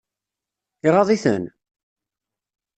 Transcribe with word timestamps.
Iɣaḍ-iten? 0.87 1.43